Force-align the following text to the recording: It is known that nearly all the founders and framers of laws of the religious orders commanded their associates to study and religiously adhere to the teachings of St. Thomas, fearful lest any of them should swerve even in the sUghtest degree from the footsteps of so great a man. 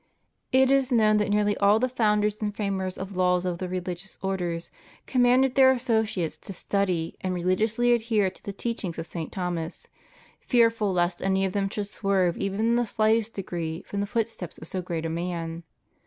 It 0.51 0.71
is 0.71 0.91
known 0.91 1.17
that 1.17 1.29
nearly 1.29 1.55
all 1.57 1.77
the 1.77 1.87
founders 1.87 2.41
and 2.41 2.55
framers 2.55 2.97
of 2.97 3.15
laws 3.15 3.45
of 3.45 3.59
the 3.59 3.69
religious 3.69 4.17
orders 4.23 4.71
commanded 5.05 5.53
their 5.53 5.69
associates 5.71 6.39
to 6.39 6.53
study 6.53 7.15
and 7.21 7.35
religiously 7.35 7.91
adhere 7.93 8.31
to 8.31 8.43
the 8.43 8.51
teachings 8.51 8.97
of 8.97 9.05
St. 9.05 9.31
Thomas, 9.31 9.89
fearful 10.39 10.91
lest 10.91 11.21
any 11.21 11.45
of 11.45 11.53
them 11.53 11.69
should 11.69 11.85
swerve 11.85 12.35
even 12.39 12.59
in 12.61 12.75
the 12.77 12.81
sUghtest 12.87 13.33
degree 13.33 13.83
from 13.83 13.99
the 13.99 14.07
footsteps 14.07 14.57
of 14.57 14.67
so 14.67 14.81
great 14.81 15.05
a 15.05 15.07
man. 15.09 15.61